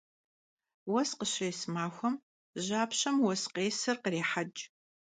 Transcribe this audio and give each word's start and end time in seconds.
Vues 0.91 1.11
khışês 1.19 1.59
maxuem 1.73 2.15
japşem 2.65 3.15
vues 3.23 3.43
khêsır 3.53 3.97
khrêheç'. 4.03 4.63